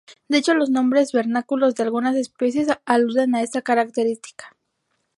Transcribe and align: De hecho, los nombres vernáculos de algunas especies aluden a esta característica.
De 0.27 0.39
hecho, 0.39 0.55
los 0.55 0.71
nombres 0.71 1.11
vernáculos 1.11 1.75
de 1.75 1.83
algunas 1.83 2.15
especies 2.15 2.67
aluden 2.85 3.35
a 3.35 3.43
esta 3.43 3.61
característica. 3.61 4.57